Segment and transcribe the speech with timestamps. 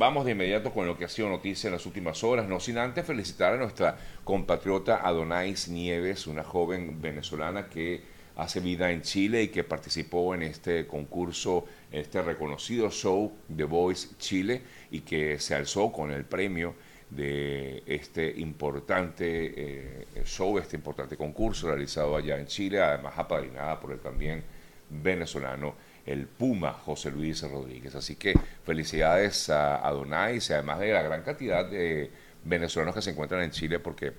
[0.00, 2.78] vamos de inmediato con lo que ha sido noticia en las últimas horas, no sin
[2.78, 8.00] antes felicitar a nuestra compatriota Adonais Nieves, una joven venezolana que
[8.36, 14.16] hace vida en Chile y que participó en este concurso, este reconocido show The Voice
[14.18, 16.74] Chile y que se alzó con el premio
[17.10, 23.92] de este importante eh, show, este importante concurso realizado allá en Chile, además apadrinada por
[23.92, 24.42] el también
[24.88, 25.74] venezolano
[26.06, 27.94] el Puma José Luis Rodríguez.
[27.94, 32.10] Así que felicidades a, a Donais además de la gran cantidad de
[32.44, 34.12] venezolanos que se encuentran en Chile porque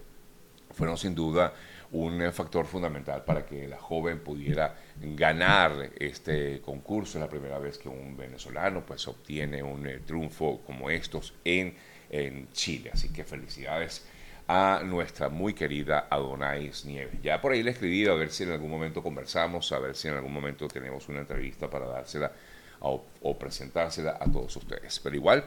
[0.72, 1.54] fueron sin duda
[1.92, 7.18] un eh, factor fundamental para que la joven pudiera ganar este concurso.
[7.18, 11.76] Es la primera vez que un venezolano pues obtiene un eh, triunfo como estos en,
[12.10, 12.92] en Chile.
[12.94, 14.06] Así que felicidades
[14.54, 17.22] a nuestra muy querida Adonais Nieves.
[17.24, 19.96] Ya por ahí le he escribido a ver si en algún momento conversamos, a ver
[19.96, 22.34] si en algún momento tenemos una entrevista para dársela
[22.82, 25.00] o, presentársela a todos ustedes.
[25.00, 25.46] Pero igual,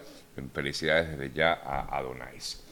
[0.55, 2.65] felicidades desde ya a Adonais.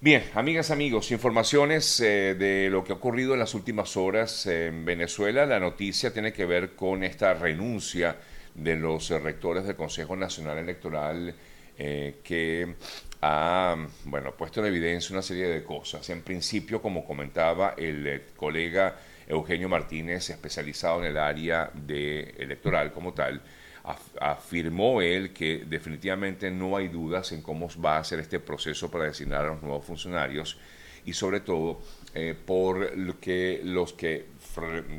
[0.00, 4.86] Bien, amigas, amigos, informaciones eh, de lo que ha ocurrido en las últimas horas en
[4.86, 5.44] Venezuela.
[5.44, 8.16] La noticia tiene que ver con esta renuncia
[8.54, 11.34] de los rectores del Consejo Nacional Electoral
[11.76, 12.74] eh, que
[13.22, 16.08] ha bueno, puesto en evidencia una serie de cosas.
[16.10, 22.92] En principio, como comentaba el eh, colega Eugenio Martínez, especializado en el área de electoral
[22.92, 23.40] como tal,
[24.20, 29.04] afirmó él que definitivamente no hay dudas en cómo va a ser este proceso para
[29.04, 30.58] designar a los nuevos funcionarios
[31.04, 31.80] y sobre todo
[32.14, 34.26] eh, por lo que los que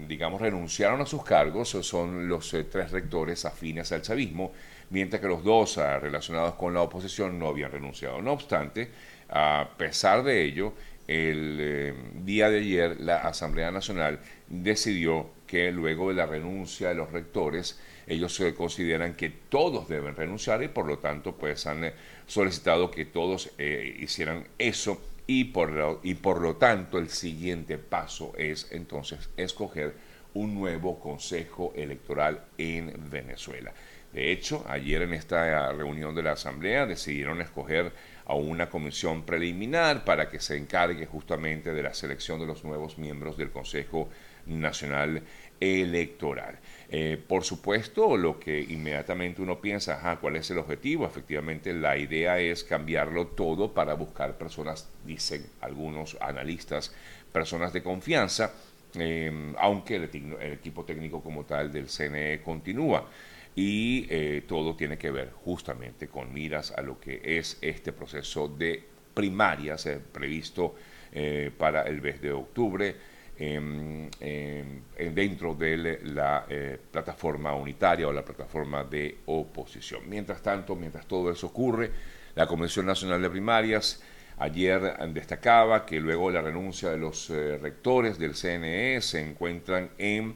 [0.08, 4.52] digamos renunciaron a sus cargos son los eh, tres rectores afines al chavismo
[4.94, 8.22] mientras que los dos ah, relacionados con la oposición no habían renunciado.
[8.22, 8.90] No obstante,
[9.28, 10.74] a pesar de ello,
[11.08, 16.96] el eh, día de ayer la Asamblea Nacional decidió que luego de la renuncia de
[16.96, 21.86] los rectores, ellos se consideran que todos deben renunciar y por lo tanto pues han
[21.86, 21.94] eh,
[22.28, 28.34] solicitado que todos eh, hicieran eso y por, y por lo tanto el siguiente paso
[28.38, 29.96] es entonces escoger
[30.36, 33.74] un nuevo consejo electoral en Venezuela.
[34.14, 37.92] De hecho, ayer en esta reunión de la Asamblea decidieron escoger
[38.26, 43.00] a una comisión preliminar para que se encargue justamente de la selección de los nuevos
[43.00, 44.10] miembros del Consejo
[44.46, 45.24] Nacional
[45.60, 46.60] Electoral.
[46.90, 51.08] Eh, por supuesto, lo que inmediatamente uno piensa, ¿cuál es el objetivo?
[51.08, 56.94] Efectivamente, la idea es cambiarlo todo para buscar personas, dicen algunos analistas,
[57.32, 58.54] personas de confianza,
[58.94, 60.04] eh, aunque el,
[60.40, 63.10] el equipo técnico como tal del CNE continúa
[63.56, 68.48] y eh, todo tiene que ver justamente con miras a lo que es este proceso
[68.48, 68.84] de
[69.14, 70.76] primarias eh, previsto
[71.12, 72.96] eh, para el mes de octubre
[73.38, 74.82] em, em,
[75.14, 76.48] dentro de la
[76.92, 80.10] plataforma unitaria o la plataforma de oposición.
[80.10, 81.92] Mientras tanto, mientras todo eso ocurre,
[82.36, 84.02] la Comisión Nacional de Primarias
[84.40, 90.36] ayer destacaba que luego la renuncia de los rectores del CNE se encuentran en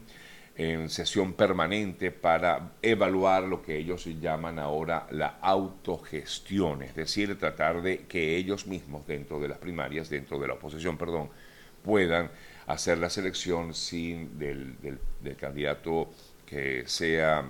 [0.58, 7.80] en sesión permanente para evaluar lo que ellos llaman ahora la autogestión, es decir, tratar
[7.80, 11.30] de que ellos mismos dentro de las primarias, dentro de la oposición, perdón,
[11.84, 12.32] puedan
[12.66, 16.10] hacer la selección sin del, del, candidato
[16.44, 17.44] que sea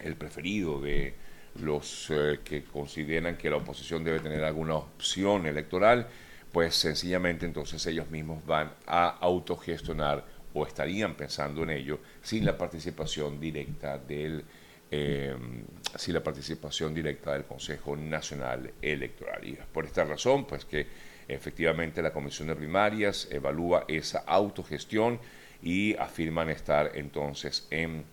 [0.00, 1.14] el preferido de
[1.56, 6.06] los eh, que consideran que la oposición debe tener alguna opción electoral,
[6.52, 10.24] pues sencillamente entonces ellos mismos van a autogestionar
[10.54, 14.44] o estarían pensando en ello sin la participación directa del
[14.92, 15.36] eh,
[15.96, 19.46] sin la participación directa del Consejo Nacional Electoral.
[19.46, 20.84] Y por esta razón, pues que
[21.28, 25.20] efectivamente la Comisión de Primarias evalúa esa autogestión
[25.62, 28.04] y afirman estar entonces en,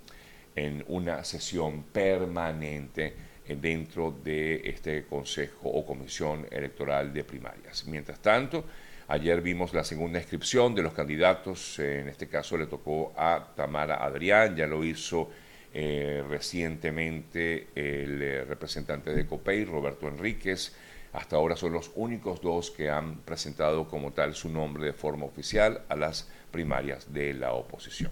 [0.56, 3.16] en una sesión permanente
[3.56, 7.88] dentro de este Consejo o Comisión Electoral de Primarias.
[7.88, 8.66] Mientras tanto,
[9.10, 14.04] Ayer vimos la segunda inscripción de los candidatos, en este caso le tocó a Tamara
[14.04, 15.30] Adrián, ya lo hizo
[15.74, 20.76] eh, recientemente el eh, representante de COPEI, Roberto Enríquez.
[21.14, 25.26] Hasta ahora son los únicos dos que han presentado como tal su nombre de forma
[25.26, 28.12] oficial a las primarias de la oposición.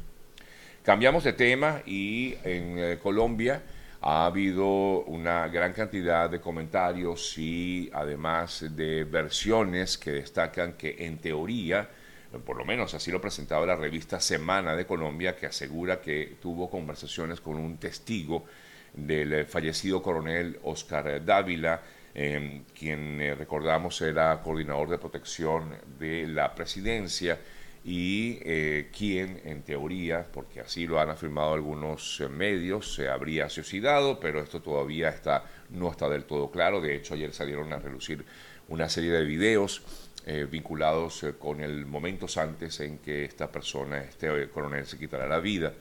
[0.81, 3.61] Cambiamos de tema y en eh, Colombia
[4.07, 11.17] ha habido una gran cantidad de comentarios y además de versiones que destacan que en
[11.17, 11.89] teoría,
[12.45, 16.69] por lo menos así lo presentaba la revista Semana de Colombia, que asegura que tuvo
[16.69, 18.45] conversaciones con un testigo
[18.93, 21.81] del fallecido coronel Oscar Dávila,
[22.13, 27.39] em, quien eh, recordamos era coordinador de protección de la presidencia
[27.87, 33.47] y eh, quien en teoría, porque así lo han afirmado algunos eh, medios, se habría
[33.47, 36.81] suicidado, pero esto todavía está no está del todo claro.
[36.81, 38.25] De hecho, ayer salieron a relucir
[38.69, 39.83] una serie de videos
[40.25, 45.39] eh, vinculados con el momentos antes en que esta persona, este coronel, se quitará la
[45.39, 45.71] vida.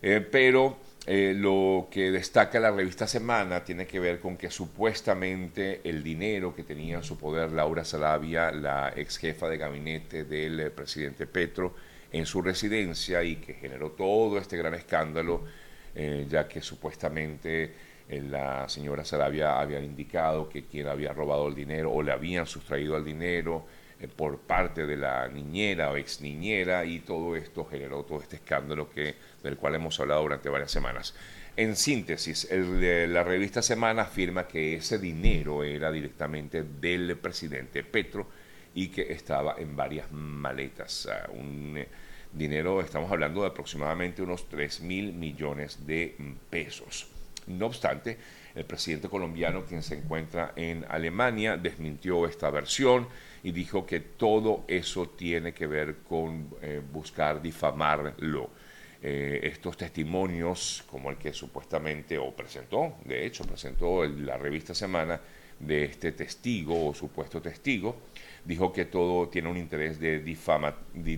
[0.00, 6.54] pero lo que destaca la revista Semana tiene que ver con que supuestamente el dinero
[6.54, 11.74] que tenía en su poder Laura Salavia, la ex jefa de gabinete del presidente Petro,
[12.12, 15.44] en su residencia y que generó todo este gran escándalo,
[15.94, 17.72] eh, ya que supuestamente
[18.08, 22.46] eh, la señora Sarabia había indicado que quien había robado el dinero o le habían
[22.46, 27.64] sustraído el dinero eh, por parte de la niñera o ex niñera y todo esto
[27.64, 31.14] generó todo este escándalo que, del cual hemos hablado durante varias semanas.
[31.56, 38.28] En síntesis, la revista Semana afirma que ese dinero era directamente del presidente Petro,
[38.74, 41.08] y que estaba en varias maletas.
[41.32, 41.88] Un eh,
[42.32, 46.16] dinero, estamos hablando de aproximadamente unos 3 mil millones de
[46.48, 47.08] pesos.
[47.46, 48.18] No obstante,
[48.54, 53.08] el presidente colombiano, quien se encuentra en Alemania, desmintió esta versión
[53.42, 58.50] y dijo que todo eso tiene que ver con eh, buscar difamarlo.
[59.02, 65.18] Eh, estos testimonios, como el que supuestamente, o presentó, de hecho, presentó la revista Semana,
[65.60, 67.96] de este testigo o supuesto testigo,
[68.44, 70.24] dijo que todo tiene un interés, de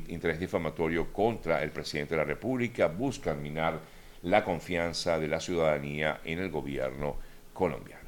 [0.08, 3.80] interés difamatorio contra el presidente de la República, buscan minar
[4.22, 7.16] la confianza de la ciudadanía en el gobierno
[7.52, 8.02] colombiano.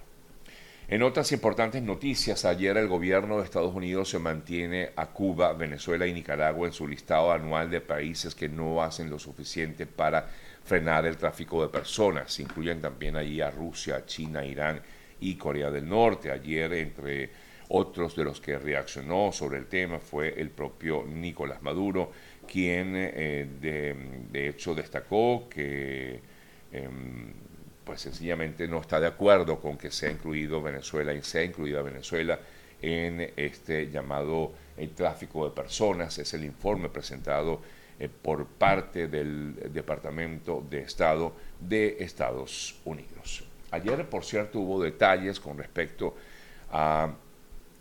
[0.87, 6.07] En otras importantes noticias, ayer el gobierno de Estados Unidos se mantiene a Cuba, Venezuela
[6.07, 10.29] y Nicaragua en su listado anual de países que no hacen lo suficiente para
[10.63, 12.39] frenar el tráfico de personas.
[12.39, 14.83] Incluyen también allí a Rusia, China, Irán
[15.21, 16.31] y Corea del Norte.
[16.31, 17.31] Ayer, entre
[17.69, 22.13] otros de los que reaccionó sobre el tema, fue el propio Nicolás Maduro,
[22.47, 26.21] quien eh, de, hecho destacó que
[26.73, 27.33] em,
[27.85, 32.39] pues sencillamente no está de acuerdo con que sea incluido Venezuela y sea incluida Venezuela
[32.81, 36.19] en este llamado el tráfico de personas.
[36.19, 37.61] Es el informe presentado
[37.99, 43.45] eh, por parte del Departamento de Estado de Estados Unidos.
[43.71, 46.15] Ayer, por cierto, hubo detalles con respecto
[46.71, 47.15] a,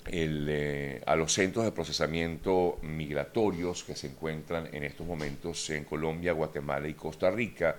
[0.05, 6.33] eh, a los centros de procesamiento migratorios que se encuentran en estos momentos en Colombia,
[6.33, 7.75] Guatemala y Costa Rica.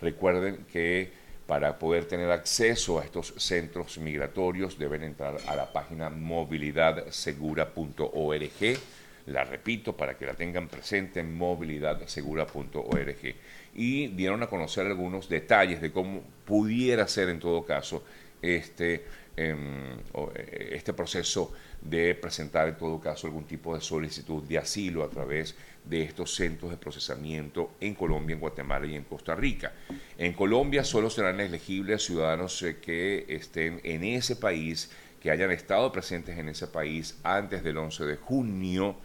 [0.00, 6.10] Recuerden que para poder tener acceso a estos centros migratorios deben entrar a la página
[6.10, 8.78] movilidadsegura.org.
[9.26, 13.34] La repito para que la tengan presente, movilidadsegura.org
[13.74, 18.02] y dieron a conocer algunos detalles de cómo pudiera ser en todo caso
[18.42, 19.04] este,
[19.36, 19.98] em,
[20.34, 25.10] eh, este proceso de presentar en todo caso algún tipo de solicitud de asilo a
[25.10, 25.54] través
[25.84, 29.72] de estos centros de procesamiento en Colombia, en Guatemala y en Costa Rica.
[30.18, 34.90] En Colombia solo serán elegibles ciudadanos eh, que estén en ese país,
[35.20, 38.96] que hayan estado presentes en ese país antes del 11 de junio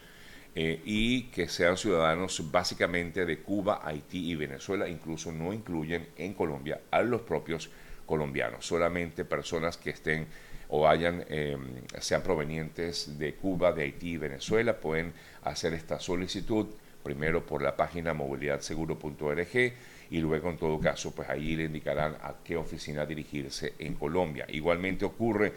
[0.53, 6.33] eh, y que sean ciudadanos básicamente de Cuba, Haití y Venezuela, incluso no incluyen en
[6.33, 7.69] Colombia a los propios
[8.11, 10.27] colombianos, solamente personas que estén
[10.67, 11.57] o hayan, eh,
[12.01, 15.13] sean provenientes de Cuba, de Haití y Venezuela, pueden
[15.43, 16.67] hacer esta solicitud
[17.01, 19.73] primero por la página movilidadseguro.org
[20.09, 24.45] y luego en todo caso pues ahí le indicarán a qué oficina dirigirse en Colombia.
[24.49, 25.53] Igualmente ocurre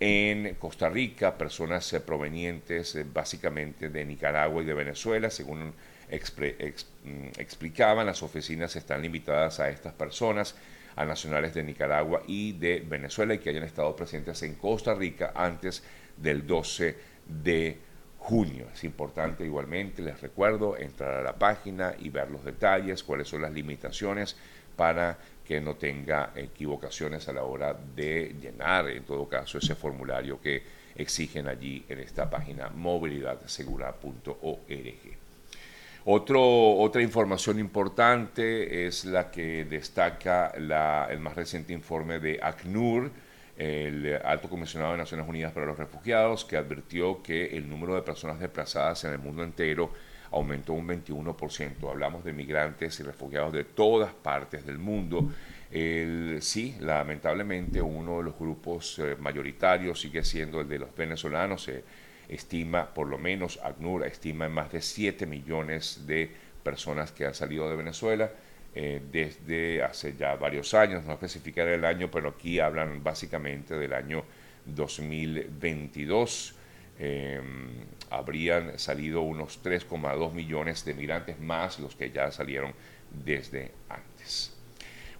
[0.00, 7.38] en Costa Rica, personas eh, provenientes eh, básicamente de Nicaragua y de Venezuela, según mm,
[7.38, 10.56] explicaban, las oficinas están limitadas a estas personas,
[10.96, 15.32] a nacionales de Nicaragua y de Venezuela y que hayan estado presentes en Costa Rica
[15.34, 15.82] antes
[16.16, 16.96] del 12
[17.26, 17.78] de
[18.18, 18.66] junio.
[18.72, 23.42] Es importante igualmente, les recuerdo, entrar a la página y ver los detalles, cuáles son
[23.42, 24.36] las limitaciones
[24.76, 30.40] para que no tenga equivocaciones a la hora de llenar, en todo caso, ese formulario
[30.40, 30.62] que
[30.94, 35.31] exigen allí en esta página movilidadsegura.org.
[36.04, 43.10] Otro, otra información importante es la que destaca el más reciente informe de ACNUR,
[43.56, 48.02] el Alto Comisionado de Naciones Unidas para los Refugiados, que advirtió que el número de
[48.02, 49.92] personas desplazadas en el mundo entero
[50.32, 51.88] aumentó un 21%.
[51.88, 55.30] Hablamos de migrantes y refugiados de todas partes del mundo.
[55.70, 61.62] sí, lamentablemente uno de los grupos eh, mayoritarios sigue siendo el de los venezolanos.
[61.62, 61.84] Se
[62.28, 66.30] estima, por lo menos ACNUR estima en más de 7 millones de
[66.62, 68.30] personas que han salido de Venezuela.
[68.74, 73.92] Eh, desde hace ya varios años, no especificar el año, pero aquí hablan básicamente del
[73.92, 74.24] año
[74.64, 76.54] 2022.
[76.98, 82.72] Em, habrían salido unos 3,2 millones de migrantes más los que ya salieron
[83.10, 84.56] desde antes.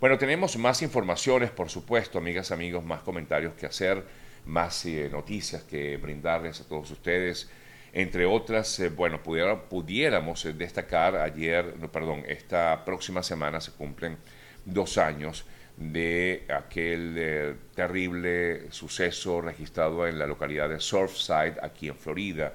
[0.01, 4.05] Bueno, tenemos más informaciones, por supuesto, amigas, amigos, más comentarios que hacer,
[4.47, 7.49] más eh, noticias que brindarles a todos ustedes.
[7.93, 14.17] Entre otras, eh, bueno, pudiéramos eh, destacar ayer, no, perdón, esta próxima semana se cumplen
[14.65, 15.45] dos años
[15.77, 22.53] de aquel terrible suceso registrado en la localidad de Surfside, aquí en Florida.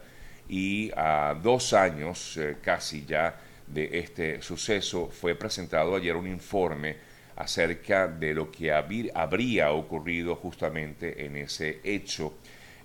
[0.48, 6.96] Y a dos años casi ya de este suceso fue presentado ayer un informe
[7.38, 12.34] acerca de lo que habría ocurrido justamente en ese hecho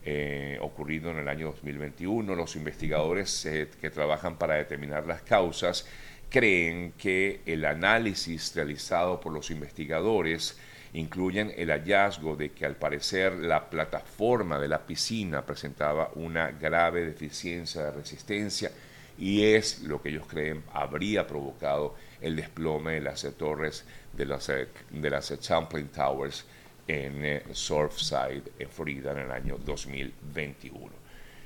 [0.04, 2.34] eh, ocurrido en el año 2021.
[2.34, 5.86] Los investigadores eh, que trabajan para determinar las causas
[6.28, 10.58] creen que el análisis realizado por los investigadores
[10.94, 17.06] incluyen el hallazgo de que al parecer la plataforma de la piscina presentaba una grave
[17.06, 18.70] deficiencia de resistencia
[19.18, 24.48] y es lo que ellos creen habría provocado el desplome de las torres de las,
[24.48, 26.44] eh, las Champlain Towers
[26.86, 31.02] en eh, Surfside, en Florida, en el año 2021.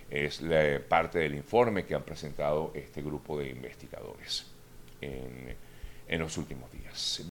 [0.09, 0.41] Es
[0.89, 4.47] parte del informe que han presentado este grupo de investigadores
[5.01, 5.57] en,
[6.07, 7.23] en los últimos días.